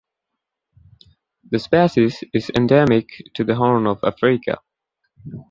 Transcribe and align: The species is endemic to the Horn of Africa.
The 1.51 1.59
species 1.59 2.23
is 2.33 2.49
endemic 2.57 3.21
to 3.35 3.43
the 3.43 3.53
Horn 3.53 3.85
of 3.85 4.03
Africa. 4.03 4.57